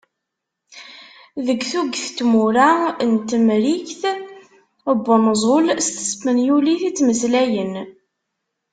[1.45, 2.69] Deg tuget n tmura
[3.11, 4.17] n Temrikt n
[5.05, 7.73] Wenẓul s tespenyult i ttmeslayen.